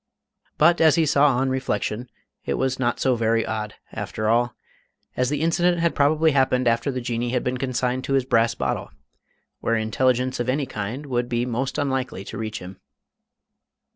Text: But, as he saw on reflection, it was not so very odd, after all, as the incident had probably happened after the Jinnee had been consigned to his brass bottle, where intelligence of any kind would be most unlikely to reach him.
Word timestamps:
But, 0.57 0.81
as 0.81 0.95
he 0.95 1.05
saw 1.05 1.37
on 1.37 1.51
reflection, 1.51 2.09
it 2.43 2.55
was 2.55 2.79
not 2.79 2.99
so 2.99 3.13
very 3.15 3.45
odd, 3.45 3.75
after 3.91 4.27
all, 4.29 4.55
as 5.15 5.29
the 5.29 5.41
incident 5.41 5.79
had 5.79 5.93
probably 5.93 6.31
happened 6.31 6.67
after 6.67 6.89
the 6.91 6.99
Jinnee 6.99 7.29
had 7.29 7.43
been 7.43 7.59
consigned 7.59 8.03
to 8.05 8.13
his 8.13 8.25
brass 8.25 8.55
bottle, 8.55 8.89
where 9.59 9.75
intelligence 9.75 10.39
of 10.39 10.49
any 10.49 10.65
kind 10.65 11.05
would 11.05 11.29
be 11.29 11.45
most 11.45 11.77
unlikely 11.77 12.25
to 12.25 12.37
reach 12.39 12.57
him. 12.57 12.81